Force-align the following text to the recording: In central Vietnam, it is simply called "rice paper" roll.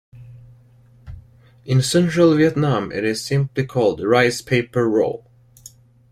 In 1.63 1.83
central 1.83 2.33
Vietnam, 2.35 2.91
it 2.91 3.03
is 3.05 3.23
simply 3.23 3.67
called 3.67 4.01
"rice 4.01 4.41
paper" 4.41 4.89
roll. 4.89 5.29